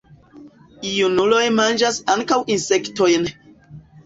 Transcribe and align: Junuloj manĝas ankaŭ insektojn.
Junuloj 0.93 1.41
manĝas 1.57 2.01
ankaŭ 2.15 2.41
insektojn. 2.55 3.31